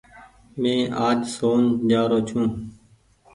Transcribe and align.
مينٚ 0.61 0.91
آج 1.07 1.19
شون 1.33 1.61
جآ 1.89 2.01
رو 2.09 2.19
ڇو 2.27 2.41